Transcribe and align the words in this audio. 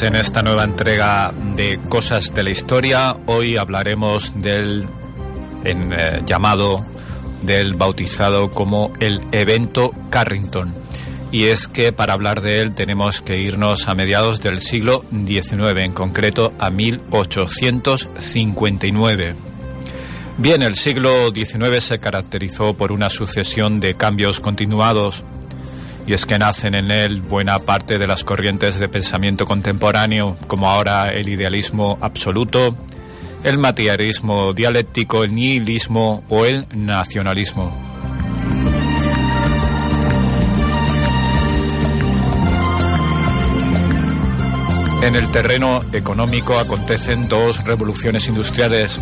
Pues 0.00 0.12
en 0.12 0.16
esta 0.16 0.42
nueva 0.42 0.64
entrega 0.64 1.30
de 1.56 1.78
Cosas 1.90 2.32
de 2.32 2.42
la 2.42 2.48
Historia, 2.48 3.18
hoy 3.26 3.58
hablaremos 3.58 4.32
del 4.34 4.86
eh, 5.62 6.22
llamado 6.24 6.86
del 7.42 7.74
bautizado 7.74 8.50
como 8.50 8.94
el 8.98 9.20
evento 9.30 9.92
Carrington. 10.08 10.72
Y 11.30 11.48
es 11.48 11.68
que 11.68 11.92
para 11.92 12.14
hablar 12.14 12.40
de 12.40 12.62
él 12.62 12.74
tenemos 12.74 13.20
que 13.20 13.36
irnos 13.36 13.88
a 13.88 13.94
mediados 13.94 14.40
del 14.40 14.60
siglo 14.60 15.04
XIX, 15.10 15.84
en 15.84 15.92
concreto 15.92 16.54
a 16.58 16.70
1859. 16.70 19.34
Bien, 20.38 20.62
el 20.62 20.76
siglo 20.76 21.28
XIX 21.28 21.84
se 21.84 21.98
caracterizó 21.98 22.74
por 22.74 22.90
una 22.90 23.10
sucesión 23.10 23.80
de 23.80 23.96
cambios 23.96 24.40
continuados 24.40 25.24
y 26.10 26.12
es 26.12 26.26
que 26.26 26.40
nacen 26.40 26.74
en 26.74 26.90
él 26.90 27.22
buena 27.22 27.60
parte 27.60 27.96
de 27.96 28.08
las 28.08 28.24
corrientes 28.24 28.80
de 28.80 28.88
pensamiento 28.88 29.46
contemporáneo, 29.46 30.36
como 30.48 30.68
ahora 30.68 31.10
el 31.10 31.28
idealismo 31.28 31.98
absoluto, 32.00 32.76
el 33.44 33.58
materialismo 33.58 34.52
dialéctico, 34.52 35.22
el 35.22 35.32
nihilismo 35.32 36.24
o 36.28 36.46
el 36.46 36.66
nacionalismo. 36.74 37.70
En 45.04 45.14
el 45.14 45.30
terreno 45.30 45.82
económico 45.92 46.58
acontecen 46.58 47.28
dos 47.28 47.62
revoluciones 47.62 48.26
industriales. 48.26 48.98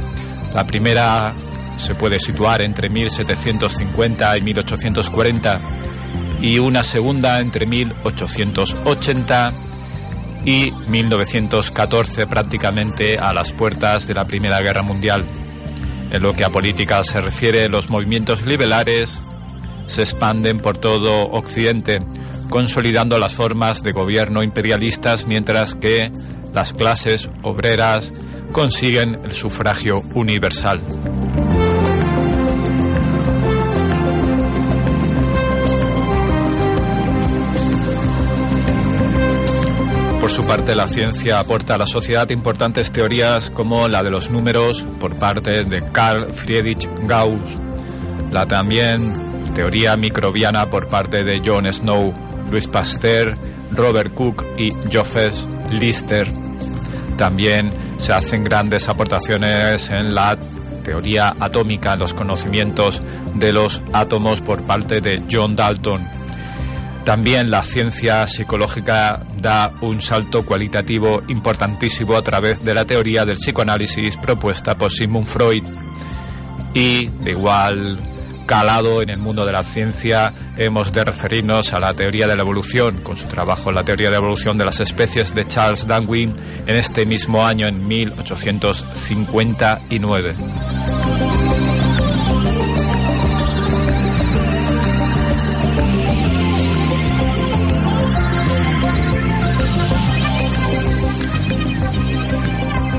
La 0.53 0.67
primera 0.67 1.33
se 1.79 1.95
puede 1.95 2.21
situar 2.21 2.61
entre 2.61 2.91
1750 2.91 4.37
y 4.37 4.43
1840 4.43 5.61
y 6.41 6.59
una 6.59 6.83
segunda 6.83 7.41
entre 7.41 7.67
1880 7.67 9.53
y 10.45 10.73
1914 10.89 12.27
prácticamente 12.27 13.19
a 13.19 13.33
las 13.33 13.53
puertas 13.53 14.07
de 14.07 14.15
la 14.15 14.25
Primera 14.25 14.61
Guerra 14.61 14.83
Mundial. 14.83 15.25
En 16.11 16.23
lo 16.23 16.33
que 16.33 16.45
a 16.45 16.51
política 16.51 17.03
se 17.03 17.21
refiere, 17.21 17.69
los 17.69 17.91
movimientos 17.91 18.47
liberales 18.47 19.21
se 19.87 20.03
expanden 20.03 20.61
por 20.61 20.79
todo 20.79 21.27
Occidente, 21.29 22.01
consolidando 22.49 23.19
las 23.19 23.35
formas 23.35 23.83
de 23.83 23.93
gobierno 23.93 24.43
imperialistas 24.43 25.27
mientras 25.27 25.75
que 25.75 26.11
las 26.55 26.73
clases 26.73 27.29
obreras 27.43 28.13
consiguen 28.53 29.21
el 29.25 29.33
sufragio 29.33 30.03
universal. 30.15 30.81
Por 40.29 40.37
su 40.37 40.43
parte, 40.43 40.75
la 40.75 40.87
ciencia 40.87 41.41
aporta 41.41 41.77
a 41.77 41.79
la 41.79 41.87
sociedad 41.87 42.29
importantes 42.29 42.93
teorías 42.93 43.49
como 43.49 43.89
la 43.89 44.03
de 44.03 44.11
los 44.11 44.29
números 44.29 44.87
por 45.01 45.17
parte 45.17 45.65
de 45.65 45.83
Carl 45.91 46.31
Friedrich 46.31 46.87
Gauss, 47.07 47.57
la 48.31 48.47
también 48.47 49.11
teoría 49.55 49.97
microbiana 49.97 50.69
por 50.69 50.87
parte 50.87 51.25
de 51.25 51.41
John 51.43 51.65
Snow, 51.73 52.13
Louis 52.51 52.67
Pasteur, 52.67 53.39
Robert 53.73 54.13
Cook 54.13 54.45
y 54.59 54.69
Joseph 54.93 55.35
Lister. 55.71 56.31
También 57.17 57.73
se 57.97 58.13
hacen 58.13 58.45
grandes 58.45 58.87
aportaciones 58.91 59.89
en 59.89 60.15
la 60.15 60.37
teoría 60.85 61.35
atómica, 61.41 61.97
los 61.97 62.13
conocimientos 62.13 63.01
de 63.35 63.55
los 63.55 63.81
átomos 63.95 64.43
por 64.43 64.63
parte 64.67 65.01
de 65.01 65.23
John 65.33 65.57
Dalton 65.57 66.07
también 67.05 67.51
la 67.51 67.63
ciencia 67.63 68.27
psicológica 68.27 69.25
da 69.41 69.73
un 69.81 70.03
salto 70.03 70.45
cualitativo 70.45 71.23
importantísimo 71.29 72.17
a 72.17 72.23
través 72.23 72.65
de 72.65 72.75
la 72.75 72.85
teoría 72.85 73.25
del 73.25 73.37
psicoanálisis 73.37 74.17
propuesta 74.17 74.77
por 74.77 74.93
Sigmund 74.93 75.27
Freud. 75.27 75.65
Y 76.75 77.07
de 77.07 77.31
igual 77.31 77.99
calado 78.49 79.01
en 79.03 79.11
el 79.11 79.19
mundo 79.19 79.45
de 79.45 79.53
la 79.53 79.63
ciencia 79.63 80.33
hemos 80.57 80.93
de 80.93 81.05
referirnos 81.05 81.75
a 81.75 81.81
la 81.81 81.95
teoría 81.95 82.27
de 82.27 82.35
la 82.35 82.43
evolución, 82.43 83.03
con 83.03 83.17
su 83.17 83.29
trabajo 83.29 83.69
en 83.69 83.77
la 83.77 83.85
teoría 83.85 84.07
de 84.07 84.13
la 84.13 84.19
evolución 84.19 84.57
de 84.57 84.65
las 84.65 84.81
especies 84.81 85.35
de 85.35 85.47
Charles 85.47 85.87
Darwin 85.87 86.35
en 86.67 86.75
este 86.75 87.05
mismo 87.05 87.45
año, 87.47 87.67
en 87.67 87.87
1859. 87.87 90.35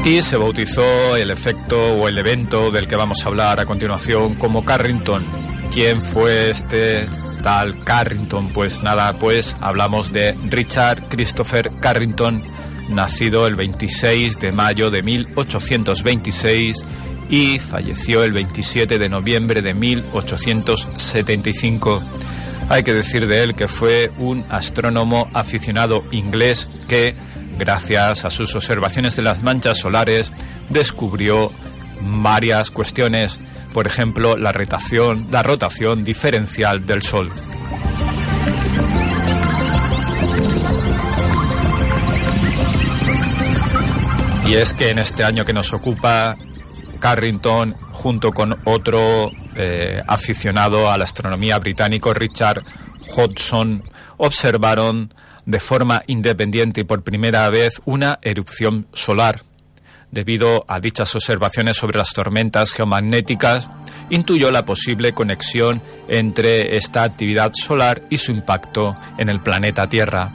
Y 0.05 0.21
se 0.21 0.37
bautizó 0.37 1.17
el 1.17 1.31
efecto 1.31 1.93
o 1.93 2.07
el 2.07 2.17
evento 2.17 2.71
del 2.71 2.87
que 2.87 2.95
vamos 2.95 3.23
a 3.23 3.27
hablar 3.27 3.59
a 3.59 3.65
continuación 3.65 4.35
como 4.35 4.63
Carrington. 4.63 5.21
¿Quién 5.73 6.01
fue 6.01 6.49
este 6.49 7.05
tal 7.43 7.83
Carrington? 7.83 8.47
Pues 8.49 8.81
nada, 8.81 9.11
pues 9.13 9.57
hablamos 9.61 10.11
de 10.11 10.35
Richard 10.49 11.03
Christopher 11.09 11.69
Carrington, 11.79 12.41
nacido 12.89 13.45
el 13.45 13.53
26 13.55 14.39
de 14.39 14.51
mayo 14.51 14.89
de 14.89 15.03
1826 15.03 16.83
y 17.29 17.59
falleció 17.59 18.23
el 18.23 18.33
27 18.33 18.97
de 18.97 19.09
noviembre 19.09 19.61
de 19.61 19.73
1875. 19.73 22.01
Hay 22.69 22.83
que 22.83 22.93
decir 22.93 23.27
de 23.27 23.43
él 23.43 23.55
que 23.55 23.67
fue 23.67 24.09
un 24.17 24.45
astrónomo 24.49 25.29
aficionado 25.33 26.05
inglés 26.11 26.69
que 26.87 27.15
gracias 27.59 28.25
a 28.25 28.31
sus 28.31 28.55
observaciones 28.55 29.15
de 29.15 29.21
las 29.21 29.43
manchas 29.43 29.77
solares, 29.77 30.31
descubrió 30.69 31.51
varias 32.01 32.71
cuestiones, 32.71 33.39
por 33.73 33.85
ejemplo, 33.85 34.37
la 34.37 34.51
rotación, 34.51 35.27
la 35.29 35.43
rotación 35.43 36.03
diferencial 36.03 36.85
del 36.85 37.03
Sol. 37.03 37.31
Y 44.47 44.55
es 44.55 44.73
que 44.73 44.89
en 44.89 44.97
este 44.97 45.23
año 45.23 45.45
que 45.45 45.53
nos 45.53 45.73
ocupa, 45.73 46.35
Carrington, 46.99 47.75
junto 47.91 48.31
con 48.31 48.57
otro 48.65 49.31
eh, 49.55 50.01
aficionado 50.07 50.89
a 50.89 50.97
la 50.97 51.03
astronomía 51.03 51.59
británico, 51.59 52.15
Richard 52.15 52.63
Hodgson, 53.15 53.83
observaron 54.17 55.13
de 55.49 55.59
forma 55.59 56.03
independiente 56.05 56.81
y 56.81 56.83
por 56.83 57.01
primera 57.01 57.49
vez 57.49 57.81
una 57.85 58.19
erupción 58.21 58.85
solar. 58.93 59.41
Debido 60.11 60.63
a 60.67 60.79
dichas 60.79 61.15
observaciones 61.15 61.75
sobre 61.75 61.97
las 61.97 62.13
tormentas 62.13 62.71
geomagnéticas, 62.71 63.67
intuyó 64.11 64.51
la 64.51 64.63
posible 64.63 65.13
conexión 65.13 65.81
entre 66.07 66.77
esta 66.77 67.01
actividad 67.01 67.51
solar 67.55 68.03
y 68.11 68.19
su 68.19 68.31
impacto 68.31 68.95
en 69.17 69.29
el 69.29 69.39
planeta 69.39 69.89
Tierra. 69.89 70.31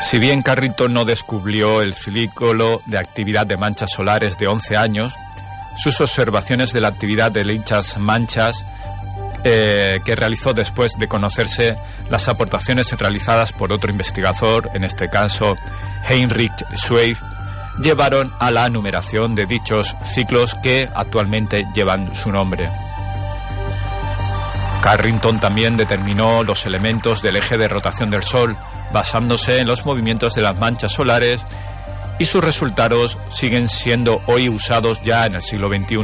Si 0.00 0.18
bien 0.18 0.42
Carrington 0.42 0.92
no 0.92 1.04
descubrió 1.04 1.80
el 1.80 1.94
círculo 1.94 2.82
de 2.86 2.98
actividad 2.98 3.46
de 3.46 3.56
manchas 3.56 3.90
solares 3.92 4.36
de 4.36 4.48
11 4.48 4.76
años, 4.76 5.14
sus 5.76 6.00
observaciones 6.00 6.72
de 6.72 6.80
la 6.80 6.88
actividad 6.88 7.32
de 7.32 7.44
dichas 7.44 7.98
manchas 7.98 8.64
eh, 9.44 10.00
que 10.04 10.16
realizó 10.16 10.54
después 10.54 10.92
de 10.98 11.06
conocerse 11.06 11.76
las 12.08 12.28
aportaciones 12.28 12.90
realizadas 12.92 13.52
por 13.52 13.72
otro 13.72 13.90
investigador, 13.90 14.70
en 14.74 14.84
este 14.84 15.08
caso 15.08 15.56
Heinrich 16.08 16.64
Schweif, 16.76 17.20
llevaron 17.82 18.32
a 18.38 18.50
la 18.50 18.68
numeración 18.68 19.34
de 19.34 19.46
dichos 19.46 19.96
ciclos 20.02 20.56
que 20.62 20.88
actualmente 20.94 21.66
llevan 21.74 22.14
su 22.14 22.30
nombre. 22.30 22.70
Carrington 24.82 25.40
también 25.40 25.76
determinó 25.76 26.44
los 26.44 26.66
elementos 26.66 27.22
del 27.22 27.36
eje 27.36 27.56
de 27.56 27.68
rotación 27.68 28.10
del 28.10 28.22
Sol, 28.22 28.56
basándose 28.92 29.58
en 29.58 29.66
los 29.66 29.86
movimientos 29.86 30.34
de 30.34 30.42
las 30.42 30.56
manchas 30.56 30.92
solares, 30.92 31.44
y 32.18 32.26
sus 32.26 32.42
resultados 32.42 33.18
siguen 33.30 33.68
siendo 33.68 34.22
hoy 34.26 34.48
usados 34.48 35.00
ya 35.02 35.26
en 35.26 35.34
el 35.34 35.42
siglo 35.42 35.68
XXI. 35.68 35.96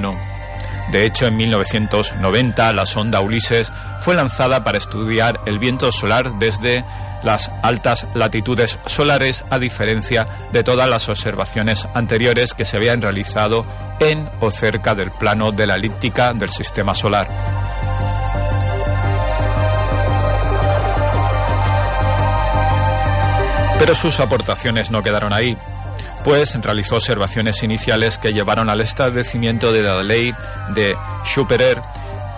De 0.91 1.07
hecho, 1.07 1.27
en 1.27 1.37
1990 1.37 2.73
la 2.73 2.87
sonda 2.87 3.21
Ulises 3.21 3.73
fue 4.01 4.15
lanzada 4.15 4.65
para 4.65 4.79
estudiar 4.79 5.41
el 5.47 5.59
viento 5.59 5.93
solar 5.93 6.39
desde 6.39 6.85
las 7.23 7.51
altas 7.63 8.07
latitudes 8.15 8.79
solares 8.87 9.45
a 9.51 9.59
diferencia 9.59 10.27
de 10.53 10.65
todas 10.65 10.89
las 10.89 11.09
observaciones 11.09 11.87
anteriores 11.95 12.55
que 12.55 12.65
se 12.65 12.77
habían 12.77 13.03
realizado 13.03 13.67
en 14.01 14.29
o 14.41 14.51
cerca 14.51 14.95
del 14.95 15.11
plano 15.11 15.53
de 15.53 15.67
la 15.67 15.77
elíptica 15.77 16.33
del 16.33 16.51
sistema 16.51 16.95
solar. 16.95 17.29
Pero 23.79 23.95
sus 23.95 24.21
aportaciones 24.21 24.91
no 24.91 25.03
quedaron 25.03 25.33
ahí, 25.33 25.57
pues 26.25 26.55
realizó 26.61 26.97
observaciones 26.97 27.63
iniciales 27.63 28.19
que 28.19 28.33
llevaron 28.33 28.69
al 28.69 28.81
establecimiento 28.81 29.73
de 29.73 29.83
la 29.83 30.03
ley 30.03 30.33
de 30.75 30.95
Schupperer 31.25 31.81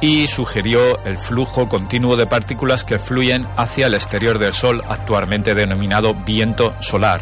y 0.01 0.27
sugirió 0.27 1.03
el 1.05 1.17
flujo 1.17 1.69
continuo 1.69 2.17
de 2.17 2.27
partículas 2.27 2.83
que 2.85 2.99
fluyen 2.99 3.47
hacia 3.57 3.87
el 3.87 3.95
exterior 3.95 4.39
del 4.39 4.53
Sol, 4.53 4.83
actualmente 4.89 5.55
denominado 5.55 6.13
viento 6.13 6.75
solar. 6.81 7.21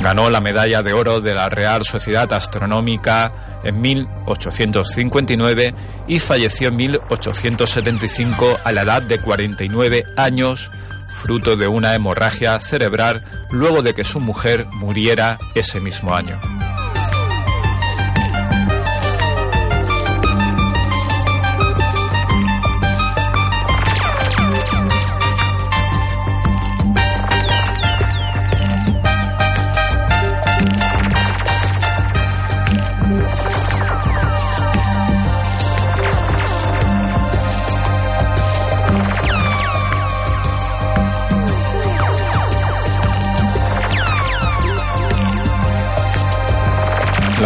Ganó 0.00 0.30
la 0.30 0.40
medalla 0.40 0.82
de 0.82 0.94
oro 0.94 1.20
de 1.20 1.34
la 1.34 1.48
Real 1.48 1.84
Sociedad 1.84 2.30
Astronómica 2.32 3.60
en 3.64 3.80
1859 3.80 5.74
y 6.06 6.18
falleció 6.20 6.68
en 6.68 6.76
1875 6.76 8.58
a 8.62 8.72
la 8.72 8.82
edad 8.82 9.02
de 9.02 9.18
49 9.18 10.04
años, 10.16 10.70
fruto 11.16 11.56
de 11.56 11.66
una 11.66 11.94
hemorragia 11.94 12.58
cerebral 12.60 13.24
luego 13.50 13.82
de 13.82 13.94
que 13.94 14.04
su 14.04 14.20
mujer 14.20 14.66
muriera 14.72 15.38
ese 15.54 15.80
mismo 15.80 16.14
año. 16.14 16.38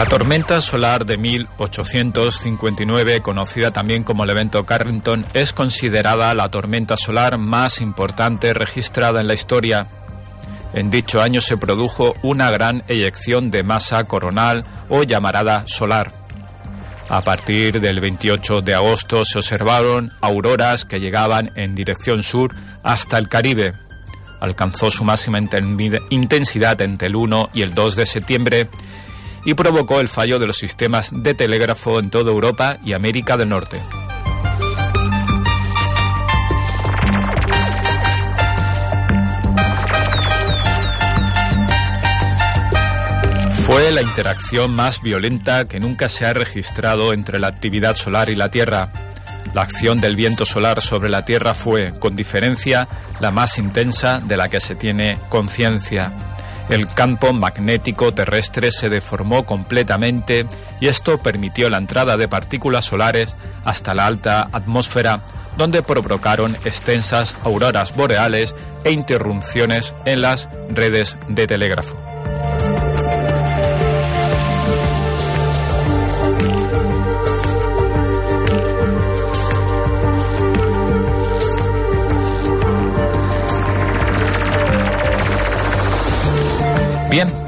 La 0.00 0.06
tormenta 0.06 0.62
solar 0.62 1.04
de 1.04 1.18
1859, 1.18 3.20
conocida 3.20 3.70
también 3.70 4.02
como 4.02 4.24
el 4.24 4.30
evento 4.30 4.64
Carrington, 4.64 5.26
es 5.34 5.52
considerada 5.52 6.32
la 6.32 6.48
tormenta 6.48 6.96
solar 6.96 7.36
más 7.36 7.82
importante 7.82 8.54
registrada 8.54 9.20
en 9.20 9.26
la 9.26 9.34
historia. 9.34 9.88
En 10.72 10.90
dicho 10.90 11.20
año 11.20 11.42
se 11.42 11.58
produjo 11.58 12.14
una 12.22 12.50
gran 12.50 12.82
eyección 12.88 13.50
de 13.50 13.62
masa 13.62 14.04
coronal 14.04 14.64
o 14.88 15.02
llamarada 15.02 15.64
solar. 15.66 16.14
A 17.10 17.20
partir 17.20 17.78
del 17.78 18.00
28 18.00 18.62
de 18.62 18.74
agosto 18.74 19.26
se 19.26 19.36
observaron 19.36 20.10
auroras 20.22 20.86
que 20.86 20.98
llegaban 20.98 21.50
en 21.56 21.74
dirección 21.74 22.22
sur 22.22 22.54
hasta 22.82 23.18
el 23.18 23.28
Caribe. 23.28 23.74
Alcanzó 24.40 24.90
su 24.90 25.04
máxima 25.04 25.38
intensidad 26.08 26.80
entre 26.80 27.08
el 27.08 27.16
1 27.16 27.50
y 27.52 27.60
el 27.60 27.74
2 27.74 27.96
de 27.96 28.06
septiembre 28.06 28.70
y 29.44 29.54
provocó 29.54 30.00
el 30.00 30.08
fallo 30.08 30.38
de 30.38 30.46
los 30.46 30.56
sistemas 30.56 31.10
de 31.12 31.34
telégrafo 31.34 31.98
en 31.98 32.10
toda 32.10 32.30
Europa 32.30 32.78
y 32.84 32.92
América 32.92 33.36
del 33.36 33.48
Norte. 33.48 33.78
Fue 43.70 43.92
la 43.92 44.02
interacción 44.02 44.74
más 44.74 45.00
violenta 45.00 45.64
que 45.64 45.78
nunca 45.78 46.08
se 46.08 46.26
ha 46.26 46.32
registrado 46.32 47.12
entre 47.12 47.38
la 47.38 47.46
actividad 47.46 47.94
solar 47.94 48.28
y 48.28 48.34
la 48.34 48.50
Tierra. 48.50 48.90
La 49.54 49.62
acción 49.62 50.00
del 50.00 50.16
viento 50.16 50.44
solar 50.44 50.80
sobre 50.80 51.08
la 51.08 51.24
Tierra 51.24 51.54
fue, 51.54 51.96
con 52.00 52.16
diferencia, 52.16 52.88
la 53.20 53.30
más 53.30 53.58
intensa 53.58 54.18
de 54.18 54.36
la 54.36 54.48
que 54.48 54.60
se 54.60 54.74
tiene 54.74 55.16
conciencia. 55.28 56.10
El 56.70 56.86
campo 56.86 57.32
magnético 57.32 58.14
terrestre 58.14 58.70
se 58.70 58.88
deformó 58.88 59.44
completamente 59.44 60.46
y 60.80 60.86
esto 60.86 61.18
permitió 61.18 61.68
la 61.68 61.78
entrada 61.78 62.16
de 62.16 62.28
partículas 62.28 62.84
solares 62.84 63.34
hasta 63.64 63.92
la 63.92 64.06
alta 64.06 64.48
atmósfera, 64.52 65.24
donde 65.58 65.82
provocaron 65.82 66.56
extensas 66.64 67.34
auroras 67.42 67.94
boreales 67.96 68.54
e 68.84 68.92
interrupciones 68.92 69.94
en 70.04 70.22
las 70.22 70.48
redes 70.70 71.18
de 71.28 71.48
telégrafo. 71.48 72.09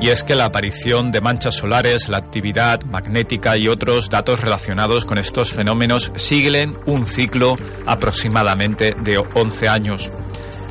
Y 0.03 0.09
es 0.09 0.25
que 0.25 0.35
la 0.35 0.47
aparición 0.47 1.13
de 1.13 1.21
manchas 1.21 1.55
solares, 1.55 2.09
la 2.09 2.17
actividad 2.17 2.83
magnética 2.83 3.57
y 3.57 3.69
otros 3.69 4.11
datos 4.11 4.41
relacionados 4.41 5.05
con 5.05 5.17
estos 5.17 5.53
fenómenos 5.53 6.11
siguen 6.17 6.77
un 6.87 7.07
ciclo 7.07 7.55
aproximadamente 7.87 8.97
de 9.01 9.19
11 9.19 9.69
años. 9.69 10.11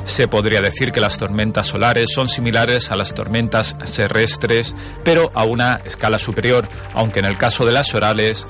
Se 0.04 0.28
podría 0.28 0.60
decir 0.60 0.92
que 0.92 1.00
las 1.00 1.16
tormentas 1.16 1.68
solares 1.68 2.12
son 2.12 2.28
similares 2.28 2.90
a 2.90 2.96
las 2.96 3.14
tormentas 3.14 3.78
terrestres, 3.78 4.74
pero 5.02 5.32
a 5.34 5.44
una 5.44 5.80
escala 5.86 6.18
superior, 6.18 6.68
aunque 6.92 7.20
en 7.20 7.24
el 7.24 7.38
caso 7.38 7.64
de 7.64 7.72
las 7.72 7.94
orales 7.94 8.46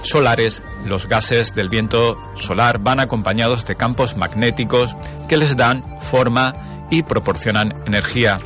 solares, 0.00 0.62
los 0.86 1.08
gases 1.08 1.54
del 1.54 1.68
viento 1.68 2.16
solar 2.36 2.78
van 2.78 3.00
acompañados 3.00 3.66
de 3.66 3.76
campos 3.76 4.16
magnéticos 4.16 4.96
que 5.28 5.36
les 5.36 5.58
dan 5.58 6.00
forma 6.00 6.86
y 6.90 7.02
proporcionan 7.02 7.74
energía 7.86 8.40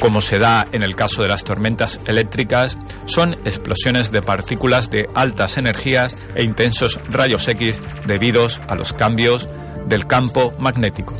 como 0.00 0.20
se 0.20 0.38
da 0.38 0.66
en 0.72 0.82
el 0.82 0.96
caso 0.96 1.22
de 1.22 1.28
las 1.28 1.44
tormentas 1.44 2.00
eléctricas, 2.06 2.76
son 3.06 3.34
explosiones 3.44 4.10
de 4.10 4.22
partículas 4.22 4.90
de 4.90 5.08
altas 5.14 5.56
energías 5.56 6.16
e 6.34 6.42
intensos 6.42 7.00
rayos 7.08 7.48
X 7.48 7.80
debidos 8.06 8.60
a 8.68 8.74
los 8.74 8.92
cambios 8.92 9.48
del 9.86 10.06
campo 10.06 10.54
magnético. 10.58 11.14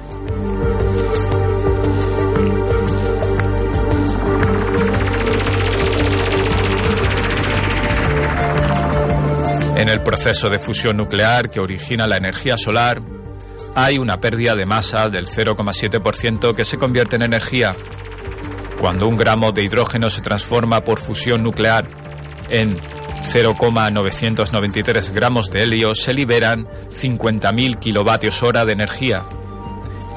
En 9.77 9.89
el 9.89 10.01
proceso 10.03 10.49
de 10.49 10.59
fusión 10.59 10.97
nuclear 10.97 11.51
que 11.51 11.61
origina 11.61 12.07
la 12.07 12.17
energía 12.17 12.57
solar, 12.57 13.03
hay 13.75 13.99
una 13.99 14.21
pérdida 14.21 14.55
de 14.55 14.67
masa 14.67 15.11
del 15.11 15.27
0,7% 15.27 16.55
que 16.55 16.65
se 16.65 16.79
convierte 16.79 17.17
en 17.17 17.23
energía 17.23 17.75
cuando 18.81 19.09
un 19.09 19.17
gramo 19.17 19.53
de 19.53 19.63
hidrógeno 19.63 20.11
se 20.11 20.21
transforma 20.21 20.83
por 20.83 20.99
fusión 20.99 21.43
nuclear 21.43 21.89
en 22.51 22.79
0,993 23.23 25.11
gramos 25.11 25.51
de 25.51 25.63
helio, 25.63 25.95
se 25.95 26.13
liberan 26.13 26.67
50.000 26.91 27.79
kilovatios 27.79 28.43
hora 28.43 28.65
de 28.65 28.73
energía. 28.73 29.25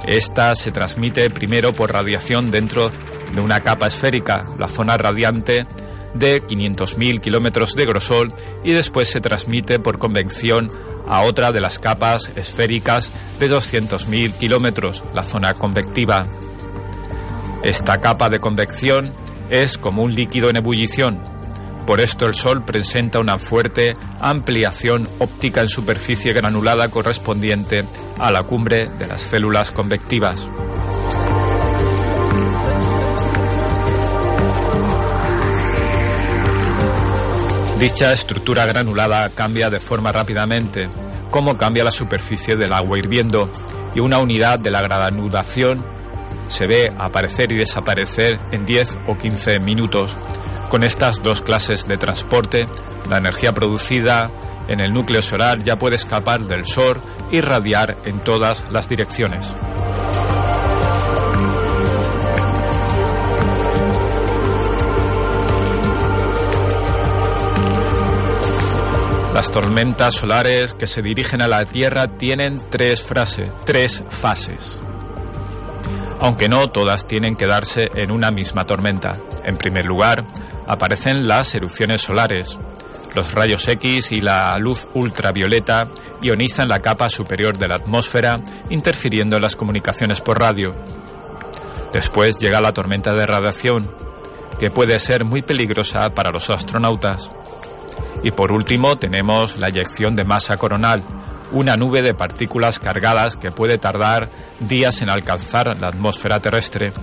Esta 0.05 0.55
se 0.55 0.71
transmite 0.71 1.29
primero 1.29 1.73
por 1.73 1.91
radiación 1.91 2.51
dentro 2.51 2.91
de 3.33 3.41
una 3.41 3.61
capa 3.61 3.87
esférica, 3.87 4.47
la 4.57 4.67
zona 4.67 4.97
radiante 4.97 5.65
de 6.13 6.41
500.000 6.41 7.19
kilómetros 7.19 7.75
de 7.75 7.85
grosor, 7.85 8.29
y 8.63 8.71
después 8.71 9.09
se 9.09 9.19
transmite 9.19 9.79
por 9.79 9.99
convección 9.99 10.71
a 11.07 11.21
otra 11.21 11.51
de 11.51 11.61
las 11.61 11.79
capas 11.79 12.31
esféricas 12.35 13.11
de 13.39 13.49
200.000 13.49 14.33
kilómetros, 14.33 15.03
la 15.13 15.23
zona 15.23 15.53
convectiva. 15.53 16.27
Esta 17.63 17.99
capa 17.99 18.29
de 18.29 18.39
convección 18.39 19.13
es 19.49 19.77
como 19.77 20.03
un 20.03 20.13
líquido 20.13 20.49
en 20.49 20.57
ebullición. 20.57 21.19
Por 21.85 22.01
esto 22.01 22.25
el 22.25 22.35
Sol 22.35 22.63
presenta 22.65 23.19
una 23.19 23.39
fuerte 23.39 23.95
ampliación 24.19 25.07
óptica 25.19 25.61
en 25.61 25.69
superficie 25.69 26.33
granulada 26.33 26.89
correspondiente 26.89 27.85
a 28.19 28.31
la 28.31 28.43
cumbre 28.43 28.89
de 28.89 29.07
las 29.07 29.21
células 29.21 29.71
convectivas. 29.71 30.47
Dicha 37.79 38.11
estructura 38.11 38.65
granulada 38.65 39.29
cambia 39.29 39.69
de 39.69 39.79
forma 39.79 40.11
rápidamente, 40.11 40.89
como 41.29 41.57
cambia 41.57 41.83
la 41.83 41.91
superficie 41.91 42.55
del 42.55 42.73
agua 42.73 42.97
hirviendo, 42.97 43.49
y 43.93 43.99
una 43.99 44.19
unidad 44.19 44.59
de 44.59 44.71
la 44.71 44.81
granudación 44.81 45.97
se 46.48 46.68
ve 46.68 46.92
aparecer 46.98 47.51
y 47.51 47.56
desaparecer 47.56 48.39
en 48.51 48.66
10 48.66 49.00
o 49.08 49.18
15 49.18 49.60
minutos. 49.60 50.16
Con 50.70 50.84
estas 50.84 51.22
dos 51.22 51.42
clases 51.42 51.88
de 51.88 51.98
transporte, 51.98 52.68
la 53.10 53.18
energía 53.18 53.54
producida 53.54 54.30
en 54.68 54.80
el 54.80 54.94
núcleo 54.94 55.22
solar 55.22 55.63
ya 55.63 55.77
puede 55.77 55.96
escapar 55.96 56.42
del 56.42 56.66
Sol 56.66 57.00
y 57.32 57.42
radiar 57.42 57.98
en 58.06 58.20
todas 58.20 58.63
las 58.70 58.89
direcciones. 58.89 59.56
Las 69.34 69.51
tormentas 69.51 70.16
solares 70.16 70.74
que 70.74 70.88
se 70.88 71.04
dirigen 71.04 71.44
a 71.44 71.48
la 71.48 71.63
Tierra 71.63 72.18
tienen 72.18 72.60
tres, 72.72 73.06
tres 73.66 74.04
fases. 74.10 74.80
Aunque 76.19 76.50
no 76.50 76.69
todas 76.69 77.05
tienen 77.05 77.36
que 77.36 77.47
darse 77.47 77.91
en 77.95 78.12
una 78.12 78.31
misma 78.31 78.65
tormenta. 78.65 79.17
En 79.43 79.57
primer 79.57 79.86
lugar, 79.86 80.25
aparecen 80.67 81.27
las 81.27 81.53
erupciones 81.53 82.01
solares. 82.01 82.57
Los 83.15 83.33
rayos 83.33 83.67
X 83.67 84.12
y 84.12 84.21
la 84.21 84.57
luz 84.59 84.88
ultravioleta 84.93 85.88
ionizan 86.21 86.67
la 86.67 86.79
capa 86.79 87.09
superior 87.09 87.57
de 87.57 87.67
la 87.67 87.75
atmósfera, 87.75 88.39
interfiriendo 88.69 89.36
en 89.36 89.41
las 89.41 89.55
comunicaciones 89.55 90.21
por 90.21 90.39
radio. 90.39 90.71
Después 91.93 92.38
llega 92.38 92.62
la 92.62 92.74
tormenta 92.74 93.13
de 93.13 93.25
radiación, 93.25 93.91
que 94.59 94.71
puede 94.71 95.00
ser 95.00 95.24
muy 95.24 95.41
peligrosa 95.41 96.13
para 96.13 96.31
los 96.31 96.50
astronautas. 96.50 97.31
Y 98.24 98.31
por 98.31 98.51
último 98.51 98.97
tenemos 98.97 99.57
la 99.57 99.69
eyección 99.69 100.13
de 100.15 100.25
masa 100.25 100.57
coronal, 100.57 101.03
una 101.51 101.77
nube 101.77 102.01
de 102.01 102.13
partículas 102.13 102.80
cargadas 102.80 103.36
que 103.36 103.51
puede 103.51 103.77
tardar 103.77 104.30
días 104.60 105.01
en 105.01 105.10
alcanzar 105.10 105.77
la 105.80 105.88
atmósfera 105.88 106.39
terrestre. 106.39 106.94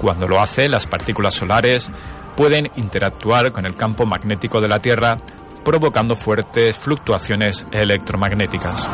Cuando 0.00 0.28
lo 0.28 0.40
hace, 0.40 0.68
las 0.68 0.86
partículas 0.86 1.34
solares 1.34 1.90
pueden 2.36 2.70
interactuar 2.76 3.52
con 3.52 3.66
el 3.66 3.74
campo 3.74 4.04
magnético 4.04 4.60
de 4.60 4.68
la 4.68 4.78
Tierra, 4.78 5.18
provocando 5.64 6.14
fuertes 6.14 6.76
fluctuaciones 6.76 7.66
electromagnéticas. 7.72 8.86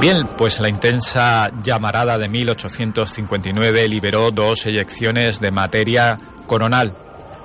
Bien, 0.00 0.28
pues 0.36 0.60
la 0.60 0.68
intensa 0.68 1.50
llamarada 1.62 2.18
de 2.18 2.28
1859 2.28 3.88
liberó 3.88 4.30
dos 4.30 4.66
eyecciones 4.66 5.40
de 5.40 5.50
materia 5.50 6.18
coronal. 6.46 6.94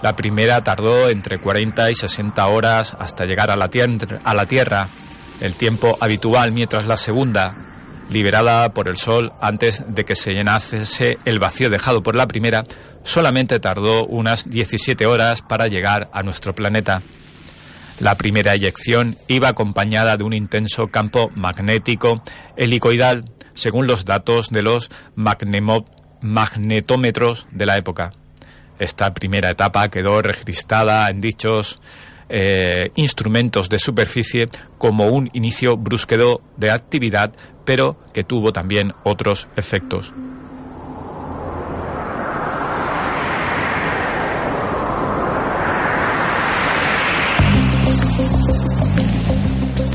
La 0.01 0.15
primera 0.15 0.62
tardó 0.62 1.10
entre 1.10 1.39
40 1.39 1.91
y 1.91 1.96
60 1.96 2.46
horas 2.48 2.96
hasta 3.00 3.25
llegar 3.25 3.51
a 3.51 3.55
la, 3.55 3.70
a 4.24 4.34
la 4.34 4.46
Tierra, 4.48 4.89
el 5.39 5.55
tiempo 5.55 5.98
habitual, 6.01 6.51
mientras 6.51 6.86
la 6.86 6.98
segunda, 6.98 7.55
liberada 8.10 8.74
por 8.74 8.89
el 8.89 8.98
Sol 8.98 9.31
antes 9.41 9.84
de 9.88 10.03
que 10.03 10.17
se 10.17 10.34
llenase 10.34 11.17
el 11.24 11.39
vacío 11.39 11.70
dejado 11.70 12.03
por 12.03 12.15
la 12.15 12.27
primera, 12.27 12.65
solamente 13.03 13.60
tardó 13.60 14.05
unas 14.05 14.50
17 14.50 15.05
horas 15.05 15.41
para 15.41 15.67
llegar 15.67 16.10
a 16.12 16.22
nuestro 16.22 16.53
planeta. 16.53 17.01
La 18.01 18.15
primera 18.15 18.53
eyección 18.55 19.15
iba 19.27 19.50
acompañada 19.50 20.17
de 20.17 20.24
un 20.24 20.34
intenso 20.34 20.88
campo 20.88 21.29
magnético 21.36 22.24
helicoidal, 22.58 23.25
según 23.53 23.86
los 23.86 24.05
datos 24.05 24.50
de 24.50 24.63
los 24.63 24.89
magnetómetros 25.13 27.46
de 27.51 27.65
la 27.67 27.77
época. 27.77 28.13
Esta 28.79 29.13
primera 29.13 29.51
etapa 29.51 29.89
quedó 29.89 30.24
registrada 30.24 31.08
en 31.10 31.22
dichos 31.22 31.79
eh, 32.27 32.89
instrumentos 32.96 33.70
de 33.70 33.77
superficie 33.77 34.50
como 34.79 35.10
un 35.10 35.29
inicio 35.34 35.77
brusquedo 35.77 36.41
de 36.58 36.72
actividad, 36.72 37.34
pero 37.65 38.00
que 38.15 38.24
tuvo 38.24 38.51
también 38.51 38.93
otros 39.03 39.48
efectos. 39.55 40.12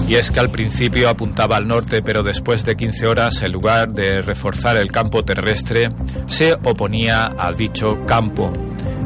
Y 0.08 0.14
es 0.14 0.30
que 0.30 0.38
al 0.38 0.52
principio 0.52 1.08
apuntaba 1.08 1.56
al 1.56 1.66
norte, 1.66 2.00
pero 2.00 2.22
después 2.22 2.64
de 2.64 2.76
15 2.76 3.08
horas, 3.08 3.42
en 3.42 3.50
lugar 3.50 3.88
de 3.88 4.22
reforzar 4.22 4.76
el 4.76 4.92
campo 4.92 5.24
terrestre, 5.24 5.90
se 6.26 6.54
oponía 6.54 7.26
al 7.26 7.56
dicho 7.56 8.04
campo. 8.06 8.52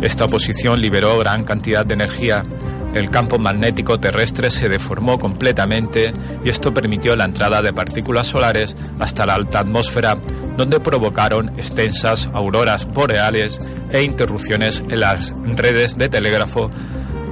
Esta 0.02 0.26
oposición 0.26 0.78
liberó 0.78 1.18
gran 1.18 1.44
cantidad 1.44 1.86
de 1.86 1.94
energía. 1.94 2.44
El 2.92 3.08
campo 3.08 3.38
magnético 3.38 3.98
terrestre 3.98 4.50
se 4.50 4.68
deformó 4.68 5.18
completamente 5.18 6.12
y 6.44 6.50
esto 6.50 6.74
permitió 6.74 7.16
la 7.16 7.24
entrada 7.24 7.62
de 7.62 7.72
partículas 7.72 8.26
solares 8.26 8.76
hasta 8.98 9.24
la 9.24 9.34
alta 9.34 9.60
atmósfera, 9.60 10.18
donde 10.58 10.80
provocaron 10.80 11.48
extensas 11.58 12.28
auroras 12.34 12.86
boreales 12.86 13.58
e 13.90 14.02
interrupciones 14.02 14.82
en 14.88 15.00
las 15.00 15.32
redes 15.56 15.96
de 15.96 16.10
telégrafo 16.10 16.70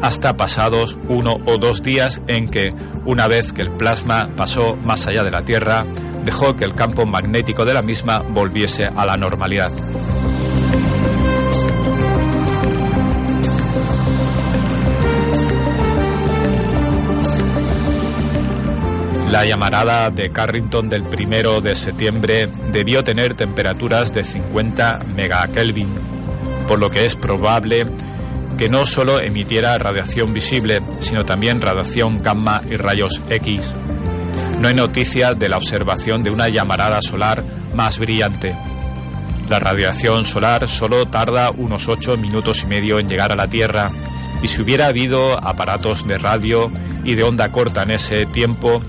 hasta 0.03 0.37
pasados 0.37 0.99
uno 1.09 1.37
o 1.47 1.59
dos 1.59 1.83
días 1.83 2.21
en 2.27 2.49
que, 2.49 2.75
una 3.05 3.27
vez 3.29 3.53
que 3.53 3.63
el 3.63 3.71
plasma 3.71 4.31
pasó 4.37 4.77
más 4.77 5.07
allá 5.07 5.25
de 5.25 5.31
la 5.31 5.45
Tierra, 5.45 5.85
dejó 6.25 6.57
que 6.57 6.65
el 6.65 6.75
campo 6.75 7.07
magnético 7.07 7.65
de 7.65 7.75
la 7.75 7.83
misma 7.83 8.21
volviese 8.21 8.87
a 8.87 9.07
la 9.07 9.17
normalidad. 9.17 9.71
La 19.31 19.45
llamarada 19.45 20.11
de 20.11 20.33
Carrington 20.33 20.89
del 20.89 21.03
primero 21.03 21.61
de 21.61 21.77
septiembre 21.77 22.51
debió 22.73 23.05
tener 23.05 23.35
temperaturas 23.35 24.15
de 24.15 24.25
50 24.25 25.01
megakelvin, 25.15 25.95
por 26.67 26.79
lo 26.79 26.89
que 26.91 27.05
es 27.05 27.15
probable 27.15 27.87
que 28.59 28.69
no 28.69 28.87
solo 28.87 29.21
emitiera 29.21 29.79
radiación 29.79 30.35
visible, 30.35 30.83
sino 30.99 31.25
también 31.25 31.63
radiación 31.63 32.21
gamma 32.21 32.61
y 32.69 32.77
rayos 32.77 33.23
X. 33.31 33.73
No 34.61 34.67
hay 34.67 34.75
noticia 34.75 35.35
de 35.35 35.49
la 35.49 35.59
observación 35.59 36.25
de 36.25 36.33
una 36.33 36.49
llamarada 36.49 37.01
solar 37.01 37.45
más 37.75 37.99
brillante. 37.99 38.57
La 39.49 39.61
radiación 39.61 40.27
solar 40.27 40.69
solo 40.69 41.07
tarda 41.07 41.53
unos 41.53 41.87
8 41.87 42.17
minutos 42.17 42.65
y 42.65 42.67
medio 42.67 42.99
en 42.99 43.09
llegar 43.09 43.31
a 43.31 43.37
la 43.37 43.49
Tierra, 43.49 43.89
y 44.43 44.49
si 44.49 44.61
hubiera 44.61 44.89
habido 44.89 45.39
aparatos 45.39 46.05
de 46.07 46.19
radio 46.19 46.71
y 47.05 47.15
de 47.15 47.23
onda 47.23 47.53
corta 47.53 47.85
en 47.85 47.93
ese 47.93 48.27
tiempo, 48.27 48.81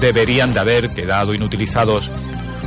deberían 0.00 0.52
de 0.52 0.60
haber 0.60 0.90
quedado 0.90 1.32
inutilizados. 1.32 2.10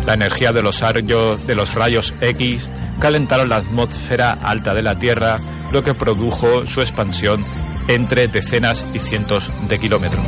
La 0.08 0.14
energía 0.14 0.54
de 0.54 0.62
los, 0.62 0.80
rayos, 0.80 1.46
de 1.46 1.54
los 1.54 1.76
rayos 1.76 2.14
X 2.22 2.70
calentaron 2.98 3.50
la 3.50 3.58
atmósfera 3.58 4.32
alta 4.32 4.74
de 4.74 4.82
la 4.82 4.98
Tierra 4.98 5.38
lo 5.74 5.84
que 5.84 5.94
produjo 5.94 6.66
su 6.66 6.80
expansión 6.80 7.44
entre 7.90 8.30
decenas 8.30 8.86
y 8.94 9.00
cientos 9.00 9.52
de 9.68 9.78
kilómetros. 9.78 10.24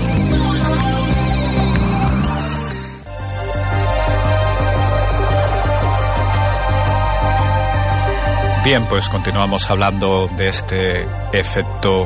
Bien, 8.65 8.85
pues 8.89 9.07
continuamos 9.07 9.69
hablando 9.71 10.29
de 10.35 10.49
este 10.49 11.07
efecto 11.31 12.05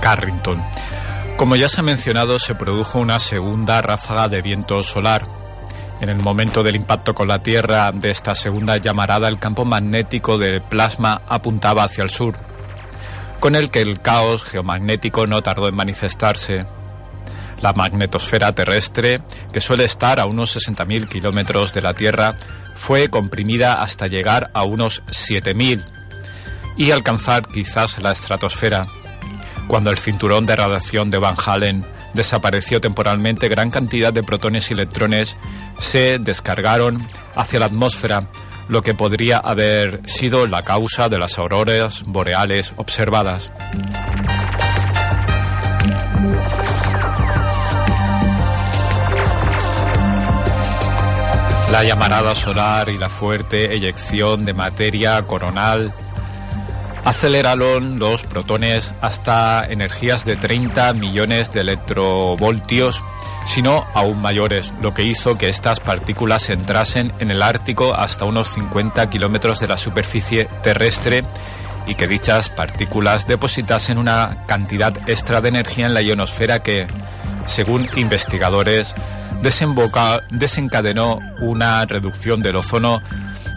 Carrington. 0.00 0.64
Como 1.36 1.54
ya 1.56 1.68
se 1.68 1.80
ha 1.80 1.84
mencionado, 1.84 2.38
se 2.38 2.54
produjo 2.54 2.98
una 2.98 3.18
segunda 3.18 3.82
ráfaga 3.82 4.28
de 4.28 4.40
viento 4.40 4.82
solar. 4.82 5.39
En 6.00 6.08
el 6.08 6.16
momento 6.16 6.62
del 6.62 6.76
impacto 6.76 7.14
con 7.14 7.28
la 7.28 7.42
Tierra 7.42 7.92
de 7.92 8.10
esta 8.10 8.34
segunda 8.34 8.78
llamarada, 8.78 9.28
el 9.28 9.38
campo 9.38 9.66
magnético 9.66 10.38
del 10.38 10.62
plasma 10.62 11.20
apuntaba 11.28 11.84
hacia 11.84 12.02
el 12.02 12.08
sur, 12.08 12.38
con 13.38 13.54
el 13.54 13.70
que 13.70 13.82
el 13.82 14.00
caos 14.00 14.42
geomagnético 14.44 15.26
no 15.26 15.42
tardó 15.42 15.68
en 15.68 15.74
manifestarse. 15.74 16.64
La 17.60 17.74
magnetosfera 17.74 18.54
terrestre, 18.54 19.20
que 19.52 19.60
suele 19.60 19.84
estar 19.84 20.20
a 20.20 20.24
unos 20.24 20.56
60.000 20.56 21.06
kilómetros 21.06 21.74
de 21.74 21.82
la 21.82 21.92
Tierra, 21.92 22.34
fue 22.76 23.10
comprimida 23.10 23.82
hasta 23.82 24.06
llegar 24.06 24.50
a 24.54 24.62
unos 24.62 25.02
7.000 25.08 25.84
y 26.78 26.92
alcanzar 26.92 27.46
quizás 27.46 27.98
la 27.98 28.12
estratosfera. 28.12 28.86
Cuando 29.68 29.90
el 29.90 29.98
cinturón 29.98 30.46
de 30.46 30.56
radiación 30.56 31.10
de 31.10 31.18
Van 31.18 31.36
Halen 31.44 31.84
desapareció 32.14 32.80
temporalmente, 32.80 33.48
gran 33.48 33.70
cantidad 33.70 34.12
de 34.12 34.22
protones 34.22 34.70
y 34.70 34.74
electrones 34.74 35.36
se 35.78 36.18
descargaron 36.18 37.06
hacia 37.34 37.60
la 37.60 37.66
atmósfera, 37.66 38.28
lo 38.68 38.82
que 38.82 38.94
podría 38.94 39.38
haber 39.38 40.00
sido 40.08 40.46
la 40.46 40.62
causa 40.62 41.08
de 41.08 41.18
las 41.18 41.38
auroras 41.38 42.04
boreales 42.06 42.72
observadas. 42.76 43.50
La 51.70 51.84
llamarada 51.84 52.34
solar 52.34 52.88
y 52.88 52.98
la 52.98 53.08
fuerte 53.08 53.72
eyección 53.72 54.44
de 54.44 54.54
materia 54.54 55.22
coronal 55.22 55.94
aceleraron 57.04 57.98
los 57.98 58.22
protones 58.24 58.92
hasta 59.00 59.64
energías 59.64 60.24
de 60.24 60.36
30 60.36 60.92
millones 60.94 61.52
de 61.52 61.60
electrovoltios, 61.60 63.02
sino 63.46 63.86
aún 63.94 64.20
mayores, 64.20 64.72
lo 64.82 64.92
que 64.94 65.04
hizo 65.04 65.38
que 65.38 65.48
estas 65.48 65.80
partículas 65.80 66.50
entrasen 66.50 67.12
en 67.18 67.30
el 67.30 67.42
Ártico 67.42 67.94
hasta 67.94 68.24
unos 68.24 68.50
50 68.50 69.08
kilómetros 69.10 69.60
de 69.60 69.68
la 69.68 69.76
superficie 69.76 70.46
terrestre 70.62 71.24
y 71.86 71.94
que 71.94 72.06
dichas 72.06 72.50
partículas 72.50 73.26
depositasen 73.26 73.98
una 73.98 74.44
cantidad 74.46 74.96
extra 75.08 75.40
de 75.40 75.48
energía 75.48 75.86
en 75.86 75.94
la 75.94 76.02
ionosfera 76.02 76.62
que, 76.62 76.86
según 77.46 77.88
investigadores, 77.96 78.94
desencadenó 80.30 81.18
una 81.40 81.84
reducción 81.86 82.42
del 82.42 82.56
ozono 82.56 83.00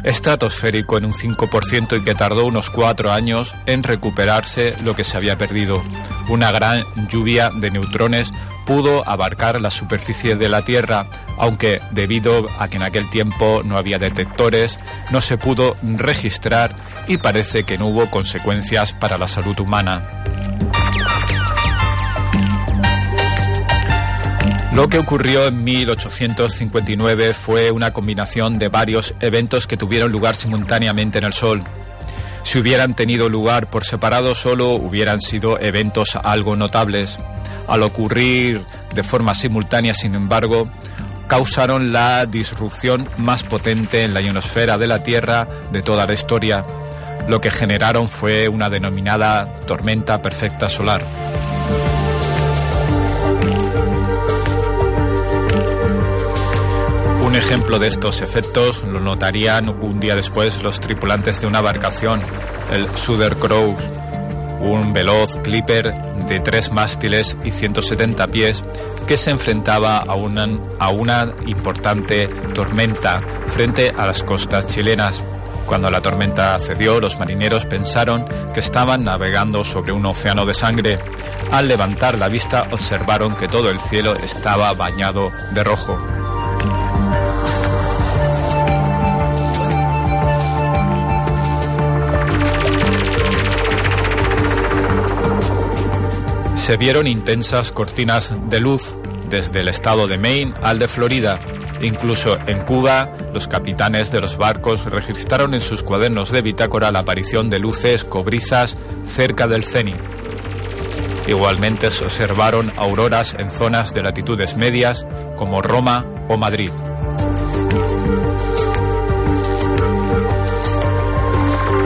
estratosférico 0.04 0.98
en 0.98 1.06
un 1.06 1.14
5% 1.14 1.98
y 1.98 2.04
que 2.04 2.16
tardó 2.16 2.46
unos 2.46 2.70
cuatro 2.70 3.12
años 3.12 3.56
en 3.66 3.84
recuperarse 3.84 4.76
lo 4.84 4.96
que 4.96 5.04
se 5.04 5.18
había 5.18 5.38
perdido. 5.38 5.82
Una 6.30 6.52
gran 6.52 6.84
lluvia 7.10 7.50
de 7.50 7.72
neutrones 7.72 8.32
pudo 8.66 9.08
abarcar 9.08 9.60
la 9.60 9.72
superficie 9.72 10.36
de 10.36 10.50
la 10.50 10.64
Tierra, 10.64 11.08
aunque 11.38 11.80
debido 11.92 12.48
a 12.60 12.68
que 12.68 12.78
en 12.78 12.84
aquel 12.84 13.10
tiempo 13.10 13.62
no 13.64 13.78
había 13.78 14.00
detectores, 14.00 14.80
no 15.12 15.22
se 15.22 15.38
pudo 15.38 15.76
registrar 15.82 16.76
y 17.08 17.18
parece 17.18 17.64
que 17.64 17.78
no 17.78 17.88
hubo 17.88 18.10
consecuencias 18.10 18.94
para 18.94 19.18
la 19.18 19.28
salud 19.28 19.60
humana. 19.60 20.24
Lo 24.74 24.90
que 24.90 24.98
ocurrió 24.98 25.46
en 25.46 25.64
1859 25.64 27.36
fue 27.36 27.70
una 27.70 27.94
combinación 27.94 28.58
de 28.58 28.70
varios 28.70 29.14
eventos 29.20 29.68
que 29.68 29.78
tuvieron 29.78 30.12
lugar 30.12 30.36
simultáneamente 30.36 31.20
en 31.20 31.26
el 31.26 31.34
Sol. 31.34 31.64
Si 32.42 32.58
hubieran 32.58 32.96
tenido 32.96 33.30
lugar 33.30 33.70
por 33.70 33.86
separado 33.86 34.34
solo 34.34 34.72
hubieran 34.72 35.22
sido 35.22 35.60
eventos 35.60 36.16
algo 36.16 36.56
notables. 36.56 37.20
Al 37.68 37.84
ocurrir 37.84 38.66
de 38.96 39.04
forma 39.04 39.36
simultánea, 39.36 39.94
sin 39.94 40.16
embargo, 40.16 40.68
causaron 41.28 41.94
la 41.94 42.26
disrupción 42.26 43.08
más 43.18 43.44
potente 43.44 44.04
en 44.04 44.16
la 44.16 44.22
ionosfera 44.22 44.80
de 44.80 44.88
la 44.88 45.04
Tierra 45.04 45.48
de 45.72 45.84
toda 45.84 46.08
la 46.08 46.14
historia. 46.14 46.66
Lo 47.30 47.40
que 47.40 47.52
generaron 47.52 48.10
fue 48.10 48.50
una 48.50 48.72
denominada 48.72 49.46
tormenta 49.68 50.20
perfecta 50.20 50.68
solar. 50.68 51.06
Un 57.34 57.40
ejemplo 57.40 57.80
de 57.80 57.88
estos 57.88 58.22
efectos 58.22 58.84
lo 58.84 59.00
notarían 59.00 59.68
un 59.68 60.00
día 60.00 60.16
después 60.16 60.62
los 60.62 60.80
tripulantes 60.80 61.42
de 61.42 61.48
una 61.48 61.58
embarcación, 61.58 62.22
el 62.72 62.88
Suder 62.96 63.38
Crows, 63.38 63.84
un 64.60 64.94
veloz 64.94 65.38
clipper 65.38 65.96
de 66.28 66.40
tres 66.42 66.72
mástiles 66.72 67.36
y 67.44 67.50
170 67.50 68.28
pies 68.28 68.64
que 69.08 69.18
se 69.18 69.32
enfrentaba 69.32 69.98
a 69.98 70.14
una, 70.14 70.48
a 70.78 70.90
una 70.90 71.34
importante 71.48 72.28
tormenta 72.54 73.20
frente 73.48 73.92
a 73.98 74.06
las 74.06 74.22
costas 74.22 74.68
chilenas. 74.68 75.24
Cuando 75.66 75.90
la 75.90 76.02
tormenta 76.02 76.60
cedió, 76.60 77.00
los 77.00 77.18
marineros 77.18 77.66
pensaron 77.66 78.26
que 78.54 78.60
estaban 78.60 79.06
navegando 79.06 79.64
sobre 79.64 79.92
un 79.92 80.06
océano 80.06 80.46
de 80.46 80.54
sangre. 80.54 81.00
Al 81.50 81.68
levantar 81.68 82.16
la 82.16 82.28
vista 82.28 82.68
observaron 82.72 83.34
que 83.34 83.48
todo 83.48 83.72
el 83.72 83.82
cielo 83.82 84.14
estaba 84.18 84.72
bañado 84.74 85.32
de 85.56 85.64
rojo. 85.64 86.00
Se 96.64 96.78
vieron 96.78 97.08
intensas 97.08 97.74
cortinas 97.74 98.32
de 98.50 98.62
luz 98.62 98.96
desde 99.28 99.60
el 99.60 99.68
estado 99.68 100.08
de 100.08 100.18
Maine 100.18 100.54
al 100.62 100.80
de 100.80 100.88
Florida. 100.88 101.42
Incluso 101.82 102.38
en 102.48 102.64
Cuba, 102.64 103.12
los 103.34 103.50
capitanes 103.50 104.14
de 104.14 104.22
los 104.22 104.38
barcos 104.38 104.86
registraron 104.86 105.54
en 105.54 105.60
sus 105.60 105.84
cuadernos 105.84 106.32
de 106.32 106.42
bitácora 106.42 106.90
la 106.94 107.00
aparición 107.00 107.50
de 107.50 107.60
luces 107.60 108.06
cobrizas 108.06 108.78
cerca 109.06 109.46
del 109.46 109.66
cenit. 109.66 109.98
Igualmente 111.28 111.92
se 111.92 112.06
observaron 112.06 112.72
auroras 112.78 113.36
en 113.38 113.52
zonas 113.52 113.94
de 113.94 114.02
latitudes 114.02 114.56
medias 114.56 115.06
como 115.36 115.62
Roma 115.62 116.06
o 116.30 116.38
Madrid. 116.38 116.72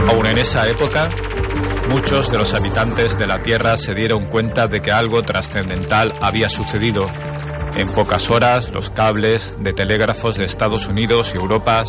Aún 0.08 0.28
en 0.28 0.38
esa 0.38 0.70
época, 0.70 1.10
Muchos 1.90 2.32
de 2.32 2.38
los 2.38 2.54
habitantes 2.54 3.18
de 3.18 3.28
la 3.28 3.42
Tierra 3.42 3.78
se 3.78 3.94
dieron 3.94 4.26
cuenta 4.28 4.68
de 4.68 4.82
que 4.82 4.92
algo 4.92 5.24
trascendental 5.24 6.14
había 6.22 6.50
sucedido. 6.50 7.08
En 7.76 7.88
pocas 7.90 8.30
horas, 8.30 8.72
los 8.72 8.90
cables 8.90 9.56
de 9.60 9.74
telégrafos 9.74 10.38
de 10.38 10.46
Estados 10.46 10.88
Unidos 10.88 11.32
y 11.34 11.38
Europa 11.38 11.84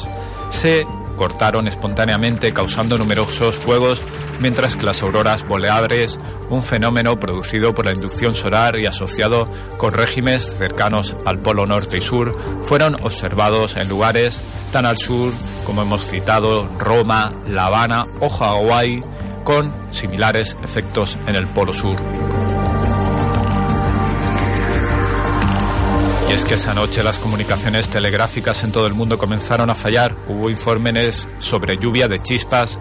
se 0.51 0.87
cortaron 1.19 1.67
espontáneamente 1.67 2.53
causando 2.55 2.97
numerosos 2.97 3.57
fuegos, 3.57 4.03
mientras 4.39 4.77
que 4.77 4.85
las 4.85 5.03
auroras 5.03 5.47
boreales, 5.47 6.19
un 6.49 6.63
fenómeno 6.63 7.19
producido 7.19 7.75
por 7.75 7.85
la 7.85 7.93
inducción 7.93 8.35
solar 8.35 8.79
y 8.79 8.87
asociado 8.87 9.51
con 9.77 9.93
regímenes 9.93 10.55
cercanos 10.57 11.17
al 11.27 11.41
Polo 11.41 11.67
Norte 11.67 11.99
y 11.99 12.01
Sur, 12.01 12.39
fueron 12.63 12.95
observados 13.03 13.77
en 13.77 13.89
lugares 13.89 14.41
tan 14.73 14.87
al 14.87 14.97
sur 14.97 15.33
como 15.67 15.83
hemos 15.83 16.07
citado 16.07 16.67
Roma, 16.79 17.43
La 17.47 17.67
Habana 17.67 18.07
o 18.21 18.29
Hawái, 18.29 19.03
con 19.49 19.73
similares 19.91 20.59
efectos 20.63 21.19
en 21.27 21.35
el 21.35 21.51
Polo 21.51 21.73
Sur. 21.73 21.97
Y 26.29 26.33
es 26.35 26.45
que 26.45 26.53
esa 26.53 26.75
noche 26.75 27.03
las 27.03 27.19
comunicaciones 27.19 27.89
telegráficas 27.89 28.63
en 28.65 28.73
todo 28.73 28.87
el 28.87 28.93
mundo 28.93 29.17
comenzaron 29.17 29.71
a 29.71 29.75
fallar. 29.75 30.15
Hubo 30.29 30.51
informes 30.51 31.27
sobre 31.39 31.79
lluvia 31.79 32.09
de 32.09 32.19
chispas 32.19 32.79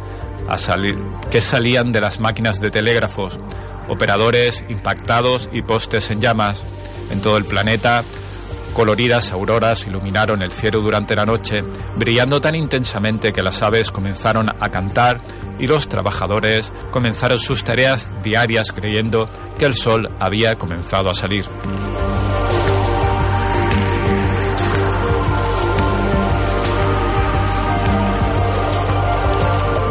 que 1.31 1.39
salían 1.39 1.93
de 1.93 2.01
las 2.01 2.19
máquinas 2.19 2.59
de 2.59 2.69
telégrafos, 2.69 3.39
operadores 3.87 4.65
impactados 4.67 5.49
y 5.53 5.61
postes 5.61 6.11
en 6.11 6.19
llamas. 6.19 6.61
En 7.11 7.21
todo 7.21 7.37
el 7.37 7.45
planeta 7.45 8.03
Coloridas 8.77 9.31
auroras 9.31 9.87
iluminaron 9.87 10.43
el 10.43 10.51
cielo 10.51 10.81
durante 10.81 11.15
la 11.15 11.25
noche, 11.25 11.63
brillando 11.95 12.39
tan 12.39 12.53
intensamente 12.53 13.33
que 13.33 13.41
las 13.41 13.63
aves 13.63 13.89
comenzaron 13.89 14.49
a 14.49 14.69
cantar 14.69 15.19
y 15.57 15.65
los 15.65 15.89
trabajadores 15.89 16.71
comenzaron 16.91 17.39
sus 17.39 17.63
tareas 17.63 18.07
diarias 18.21 18.71
creyendo 18.71 19.31
que 19.57 19.65
el 19.65 19.73
sol 19.73 20.11
había 20.19 20.59
comenzado 20.59 21.09
a 21.09 21.15
salir. 21.15 21.45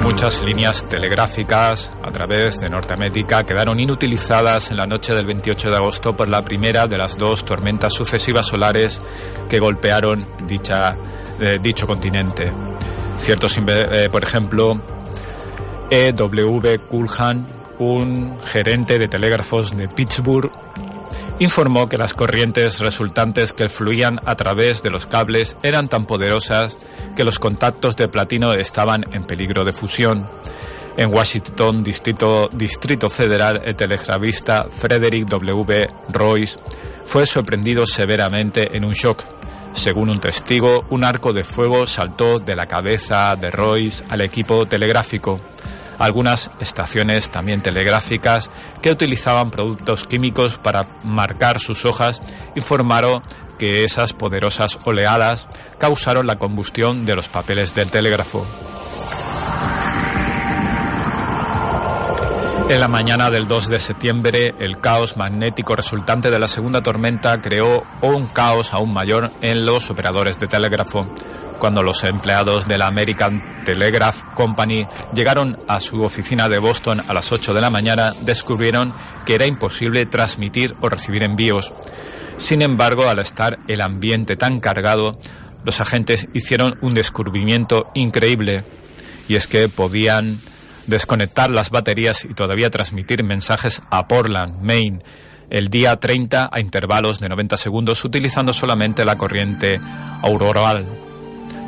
Muchas 0.06 0.40
líneas 0.44 0.86
telegráficas 0.86 1.90
a 2.00 2.12
través 2.12 2.60
de 2.60 2.70
Norteamérica 2.70 3.44
quedaron 3.44 3.80
inutilizadas 3.80 4.70
en 4.70 4.76
la 4.76 4.86
noche 4.86 5.12
del 5.12 5.26
28 5.26 5.68
de 5.68 5.76
agosto 5.76 6.14
por 6.14 6.28
la 6.28 6.42
primera 6.42 6.86
de 6.86 6.96
las 6.96 7.18
dos 7.18 7.44
tormentas 7.44 7.92
sucesivas 7.92 8.46
solares 8.46 9.02
que 9.48 9.58
golpearon 9.58 10.24
dicha, 10.46 10.96
eh, 11.40 11.58
dicho 11.60 11.88
continente. 11.88 12.52
Ciertos, 13.18 13.58
eh, 13.58 14.08
por 14.10 14.22
ejemplo, 14.22 14.80
E.W. 15.90 16.78
Culhan, 16.88 17.48
un 17.80 18.38
gerente 18.44 19.00
de 19.00 19.08
telégrafos 19.08 19.76
de 19.76 19.88
Pittsburgh, 19.88 20.52
informó 21.38 21.88
que 21.88 21.98
las 21.98 22.14
corrientes 22.14 22.80
resultantes 22.80 23.52
que 23.52 23.68
fluían 23.68 24.20
a 24.24 24.36
través 24.36 24.82
de 24.82 24.90
los 24.90 25.06
cables 25.06 25.56
eran 25.62 25.88
tan 25.88 26.06
poderosas 26.06 26.76
que 27.14 27.24
los 27.24 27.38
contactos 27.38 27.96
de 27.96 28.08
platino 28.08 28.52
estaban 28.52 29.04
en 29.12 29.24
peligro 29.24 29.64
de 29.64 29.72
fusión. 29.72 30.26
En 30.96 31.12
Washington, 31.12 31.84
Distrito, 31.84 32.48
Distrito 32.52 33.10
Federal, 33.10 33.60
el 33.66 33.76
telegrafista 33.76 34.66
Frederick 34.70 35.26
W. 35.26 35.86
Royce 36.08 36.58
fue 37.04 37.26
sorprendido 37.26 37.86
severamente 37.86 38.74
en 38.74 38.84
un 38.84 38.92
shock. 38.92 39.22
Según 39.74 40.08
un 40.08 40.20
testigo, 40.20 40.86
un 40.88 41.04
arco 41.04 41.34
de 41.34 41.44
fuego 41.44 41.86
saltó 41.86 42.38
de 42.38 42.56
la 42.56 42.64
cabeza 42.64 43.36
de 43.36 43.50
Royce 43.50 44.02
al 44.08 44.22
equipo 44.22 44.64
telegráfico. 44.66 45.38
Algunas 45.98 46.50
estaciones 46.60 47.30
también 47.30 47.62
telegráficas 47.62 48.50
que 48.82 48.90
utilizaban 48.90 49.50
productos 49.50 50.04
químicos 50.04 50.58
para 50.58 50.86
marcar 51.04 51.58
sus 51.58 51.84
hojas 51.84 52.22
informaron 52.54 53.22
que 53.58 53.84
esas 53.84 54.12
poderosas 54.12 54.78
oleadas 54.84 55.48
causaron 55.78 56.26
la 56.26 56.38
combustión 56.38 57.06
de 57.06 57.16
los 57.16 57.28
papeles 57.28 57.74
del 57.74 57.90
telégrafo. 57.90 58.46
En 62.68 62.80
la 62.80 62.88
mañana 62.88 63.30
del 63.30 63.46
2 63.46 63.68
de 63.68 63.78
septiembre, 63.78 64.52
el 64.58 64.80
caos 64.80 65.16
magnético 65.16 65.76
resultante 65.76 66.32
de 66.32 66.40
la 66.40 66.48
segunda 66.48 66.82
tormenta 66.82 67.40
creó 67.40 67.84
un 68.02 68.26
caos 68.26 68.74
aún 68.74 68.92
mayor 68.92 69.30
en 69.40 69.64
los 69.64 69.88
operadores 69.88 70.36
de 70.40 70.48
telégrafo. 70.48 71.06
Cuando 71.58 71.82
los 71.82 72.04
empleados 72.04 72.68
de 72.68 72.78
la 72.78 72.86
American 72.86 73.64
Telegraph 73.64 74.22
Company 74.34 74.86
llegaron 75.14 75.58
a 75.68 75.80
su 75.80 76.02
oficina 76.02 76.48
de 76.48 76.58
Boston 76.58 77.02
a 77.06 77.14
las 77.14 77.32
8 77.32 77.54
de 77.54 77.60
la 77.60 77.70
mañana, 77.70 78.12
descubrieron 78.22 78.92
que 79.24 79.34
era 79.34 79.46
imposible 79.46 80.06
transmitir 80.06 80.74
o 80.80 80.88
recibir 80.88 81.22
envíos. 81.22 81.72
Sin 82.36 82.62
embargo, 82.62 83.08
al 83.08 83.18
estar 83.18 83.58
el 83.68 83.80
ambiente 83.80 84.36
tan 84.36 84.60
cargado, 84.60 85.18
los 85.64 85.80
agentes 85.80 86.28
hicieron 86.34 86.76
un 86.82 86.94
descubrimiento 86.94 87.90
increíble, 87.94 88.64
y 89.26 89.36
es 89.36 89.46
que 89.46 89.68
podían 89.68 90.38
desconectar 90.86 91.50
las 91.50 91.70
baterías 91.70 92.24
y 92.24 92.34
todavía 92.34 92.70
transmitir 92.70 93.24
mensajes 93.24 93.82
a 93.90 94.06
Portland, 94.06 94.62
Maine, 94.62 95.00
el 95.50 95.68
día 95.68 95.96
30 95.96 96.50
a 96.52 96.60
intervalos 96.60 97.20
de 97.20 97.28
90 97.28 97.56
segundos 97.56 98.04
utilizando 98.04 98.52
solamente 98.52 99.04
la 99.04 99.16
corriente 99.16 99.80
auroral. 100.22 100.86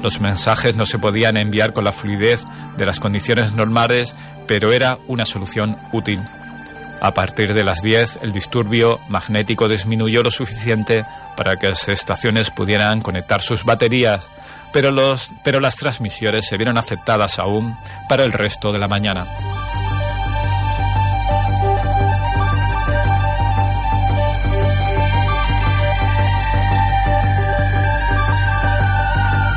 Los 0.03 0.21
mensajes 0.21 0.77
no 0.77 0.87
se 0.87 0.99
podían 0.99 1.37
enviar 1.37 1.73
con 1.73 1.85
la 1.85 1.93
fluidez 1.93 2.45
de 2.77 2.87
las 2.87 3.01
condiciones 3.01 3.53
normales, 3.53 4.15
pero 4.47 4.73
era 4.73 4.99
una 5.07 5.27
solución 5.27 5.77
útil. 5.93 6.21
A 7.01 7.15
partir 7.15 7.55
de 7.55 7.65
las 7.65 7.83
10, 7.83 8.21
el 8.23 8.33
disturbio 8.33 9.01
magnético 9.09 9.69
disminuyó 9.69 10.23
lo 10.23 10.31
suficiente 10.31 11.05
para 11.37 11.57
que 11.57 11.69
las 11.69 11.89
estaciones 11.89 12.51
pudieran 12.51 13.03
conectar 13.03 13.41
sus 13.41 13.65
baterías 13.65 14.29
pero, 14.73 14.91
los, 14.91 15.33
pero 15.43 15.61
las 15.61 15.77
transmisiones 15.77 16.47
se 16.47 16.57
vieron 16.57 16.79
afectadas 16.79 17.39
aún 17.39 17.77
para 18.09 18.25
el 18.25 18.33
resto 18.33 18.73
de 18.73 18.79
la 18.79 18.89
mañana. 18.89 19.27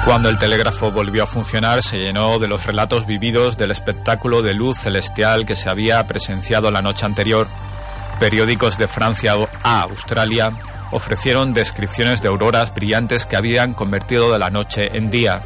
Cuando 0.06 0.30
el 0.30 0.40
telégrafo 0.40 0.92
volvió 0.92 1.24
a 1.24 1.28
funcionar, 1.28 1.84
se 1.84 1.98
llenó 1.98 2.40
de 2.40 2.48
los 2.48 2.66
relatos 2.66 3.06
vividos 3.06 3.56
del 3.56 3.70
espectáculo 3.70 4.42
de 4.42 4.56
luz 4.56 4.80
celestial 4.80 5.46
que 5.46 5.56
se 5.56 5.70
había 5.70 6.06
presenciado 6.08 6.72
la 6.72 6.82
noche 6.82 7.06
anterior. 7.06 7.48
Periódicos 8.20 8.80
de 8.80 8.88
Francia 8.88 9.36
a 9.64 9.82
Australia 9.82 10.54
ofrecieron 10.92 11.54
descripciones 11.54 12.20
de 12.22 12.30
auroras 12.30 12.74
brillantes 12.74 13.28
que 13.28 13.36
habían 13.36 13.74
convertido 13.76 14.32
de 14.34 14.40
la 14.40 14.50
noche 14.50 14.98
en 14.98 15.12
día. 15.12 15.42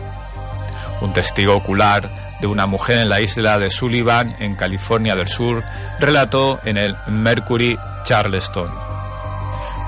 Un 1.02 1.12
testigo 1.12 1.56
ocular 1.56 2.38
de 2.40 2.48
una 2.48 2.66
mujer 2.66 2.98
en 3.00 3.10
la 3.10 3.20
isla 3.20 3.58
de 3.58 3.70
Sullivan, 3.70 4.38
en 4.40 4.56
California 4.56 5.16
del 5.16 5.28
Sur, 5.28 5.64
relató 6.00 6.60
en 6.64 6.78
el 6.78 6.96
Mercury 7.08 7.78
Charleston. 8.04 8.95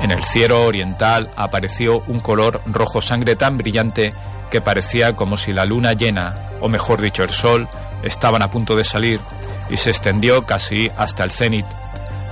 En 0.01 0.11
el 0.11 0.23
cielo 0.23 0.65
oriental 0.65 1.31
apareció 1.35 2.03
un 2.07 2.19
color 2.19 2.61
rojo 2.65 3.01
sangre 3.01 3.35
tan 3.35 3.57
brillante 3.57 4.13
que 4.51 4.61
parecía 4.61 5.15
como 5.15 5.37
si 5.37 5.53
la 5.53 5.65
luna 5.65 5.93
llena, 5.93 6.49
o 6.61 6.69
mejor 6.69 7.01
dicho 7.01 7.23
el 7.23 7.31
sol, 7.31 7.67
estaban 8.03 8.43
a 8.43 8.49
punto 8.49 8.75
de 8.75 8.83
salir 8.83 9.19
y 9.69 9.77
se 9.77 9.89
extendió 9.89 10.43
casi 10.43 10.91
hasta 10.97 11.23
el 11.23 11.31
cenit. 11.31 11.65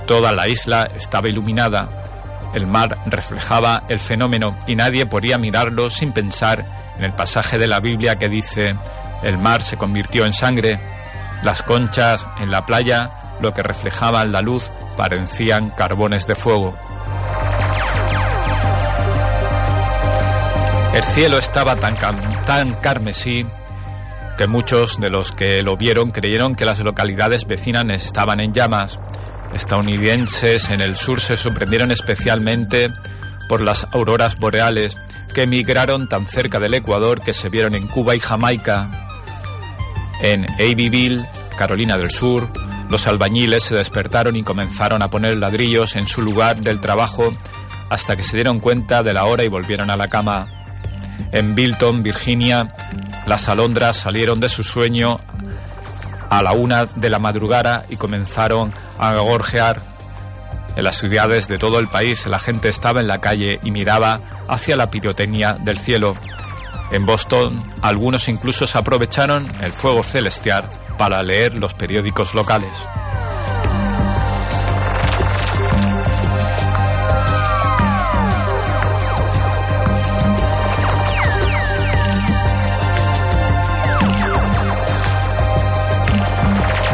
Toda 0.06 0.32
la 0.32 0.48
isla 0.48 0.88
estaba 0.96 1.28
iluminada 1.28 1.88
el 2.56 2.66
mar 2.66 2.96
reflejaba 3.04 3.82
el 3.88 3.98
fenómeno 3.98 4.56
y 4.66 4.76
nadie 4.76 5.04
podía 5.04 5.36
mirarlo 5.36 5.90
sin 5.90 6.12
pensar 6.12 6.64
en 6.96 7.04
el 7.04 7.12
pasaje 7.12 7.58
de 7.58 7.66
la 7.66 7.80
Biblia 7.80 8.16
que 8.16 8.30
dice, 8.30 8.74
el 9.22 9.36
mar 9.36 9.62
se 9.62 9.76
convirtió 9.76 10.24
en 10.24 10.32
sangre, 10.32 10.80
las 11.42 11.62
conchas 11.62 12.26
en 12.40 12.50
la 12.50 12.64
playa, 12.64 13.36
lo 13.42 13.52
que 13.52 13.62
reflejaban 13.62 14.32
la 14.32 14.40
luz, 14.40 14.70
parecían 14.96 15.68
carbones 15.68 16.26
de 16.26 16.34
fuego. 16.34 16.74
El 20.96 21.04
cielo 21.04 21.36
estaba 21.36 21.76
tan, 21.76 21.94
tan 22.46 22.72
carmesí 22.80 23.44
que 24.38 24.46
muchos 24.46 24.98
de 24.98 25.10
los 25.10 25.30
que 25.30 25.62
lo 25.62 25.76
vieron 25.76 26.10
creyeron 26.10 26.54
que 26.54 26.64
las 26.64 26.80
localidades 26.80 27.44
vecinas 27.46 28.02
estaban 28.02 28.40
en 28.40 28.54
llamas 28.54 28.98
estadounidenses 29.52 30.70
en 30.70 30.80
el 30.80 30.96
sur 30.96 31.20
se 31.20 31.36
sorprendieron 31.36 31.90
especialmente 31.90 32.88
por 33.46 33.60
las 33.60 33.86
auroras 33.92 34.38
boreales 34.38 34.96
que 35.34 35.42
emigraron 35.42 36.08
tan 36.08 36.26
cerca 36.26 36.60
del 36.60 36.72
Ecuador 36.72 37.20
que 37.20 37.34
se 37.34 37.50
vieron 37.50 37.74
en 37.74 37.88
Cuba 37.88 38.16
y 38.16 38.20
Jamaica. 38.20 39.06
En 40.22 40.50
Abbeville, 40.54 41.26
Carolina 41.58 41.98
del 41.98 42.10
Sur, 42.10 42.50
los 42.88 43.06
albañiles 43.06 43.64
se 43.64 43.76
despertaron 43.76 44.34
y 44.34 44.42
comenzaron 44.42 45.02
a 45.02 45.10
poner 45.10 45.36
ladrillos 45.36 45.94
en 45.94 46.06
su 46.06 46.22
lugar 46.22 46.62
del 46.62 46.80
trabajo 46.80 47.36
hasta 47.90 48.16
que 48.16 48.22
se 48.22 48.38
dieron 48.38 48.60
cuenta 48.60 49.02
de 49.02 49.12
la 49.12 49.26
hora 49.26 49.44
y 49.44 49.48
volvieron 49.48 49.90
a 49.90 49.98
la 49.98 50.08
cama. 50.08 50.55
En 51.32 51.54
Bilton, 51.54 52.02
Virginia, 52.02 52.72
las 53.26 53.48
alondras 53.48 53.96
salieron 53.96 54.40
de 54.40 54.48
su 54.48 54.62
sueño 54.62 55.18
a 56.30 56.42
la 56.42 56.52
una 56.52 56.86
de 56.86 57.10
la 57.10 57.18
madrugada 57.18 57.84
y 57.88 57.96
comenzaron 57.96 58.72
a 58.98 59.14
gorjear. 59.16 59.82
En 60.76 60.84
las 60.84 60.96
ciudades 60.96 61.48
de 61.48 61.58
todo 61.58 61.78
el 61.78 61.88
país 61.88 62.26
la 62.26 62.38
gente 62.38 62.68
estaba 62.68 63.00
en 63.00 63.06
la 63.06 63.20
calle 63.20 63.60
y 63.62 63.70
miraba 63.70 64.20
hacia 64.48 64.76
la 64.76 64.90
pirotecnia 64.90 65.54
del 65.54 65.78
cielo. 65.78 66.16
En 66.92 67.06
Boston 67.06 67.62
algunos 67.82 68.28
incluso 68.28 68.66
se 68.66 68.78
aprovecharon 68.78 69.48
el 69.62 69.72
fuego 69.72 70.02
celestial 70.02 70.68
para 70.98 71.22
leer 71.22 71.54
los 71.54 71.74
periódicos 71.74 72.34
locales. 72.34 72.86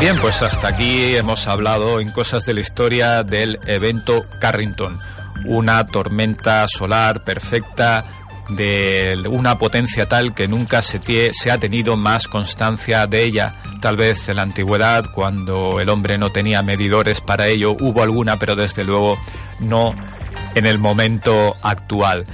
Bien, 0.02 0.16
pues 0.20 0.42
hasta 0.42 0.66
aquí 0.66 1.14
hemos 1.14 1.46
hablado 1.46 2.00
en 2.00 2.10
cosas 2.10 2.44
de 2.44 2.54
la 2.54 2.60
historia 2.60 3.22
del 3.22 3.60
evento 3.68 4.26
Carrington, 4.40 4.98
una 5.44 5.86
tormenta 5.86 6.66
solar 6.66 7.22
perfecta 7.22 8.04
de 8.48 9.16
una 9.30 9.58
potencia 9.58 10.08
tal 10.08 10.34
que 10.34 10.48
nunca 10.48 10.82
se, 10.82 11.32
se, 11.32 11.52
ha 11.52 11.58
tenido 11.58 11.96
más 11.96 12.26
constancia 12.26 13.06
de 13.06 13.22
ella. 13.22 13.54
Tal 13.80 13.96
vez 13.96 14.28
en 14.28 14.36
la 14.38 14.42
antigüedad, 14.42 15.04
cuando 15.14 15.78
el 15.78 15.88
hombre 15.88 16.18
no 16.18 16.30
tenía 16.30 16.62
medidores 16.62 17.20
para 17.20 17.46
ello, 17.46 17.76
hubo 17.78 18.02
alguna, 18.02 18.40
pero 18.40 18.56
desde 18.56 18.82
luego 18.82 19.16
no 19.60 19.94
en 20.56 20.66
el 20.66 20.80
momento 20.80 21.56
actual. 21.62 22.26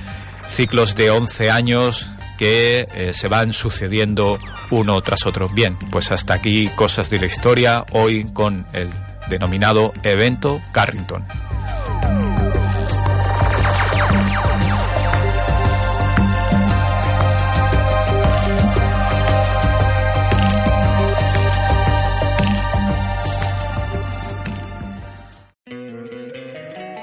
Ciclos 0.48 0.94
de 0.94 1.11
11 1.11 1.50
años 1.50 2.09
que 2.38 2.87
eh, 2.94 3.12
se 3.12 3.29
van 3.29 3.53
sucediendo 3.53 4.38
uno 4.70 5.03
tras 5.03 5.27
otro. 5.27 5.51
Bien, 5.51 5.77
pues 5.90 6.11
hasta 6.11 6.33
aquí 6.33 6.68
cosas 6.68 7.11
de 7.11 7.18
la 7.18 7.27
historia, 7.27 7.85
hoy 7.92 8.24
con 8.33 8.66
el 8.72 8.88
denominado 9.29 9.92
evento 10.03 10.62
Carrington. 10.72 11.27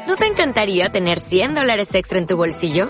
¿No 0.07 0.15
te 0.17 0.25
encantaría 0.27 0.89
tener 0.89 1.19
100 1.19 1.55
dólares 1.55 1.93
extra 1.93 2.17
en 2.19 2.25
tu 2.25 2.37
bolsillo? 2.37 2.89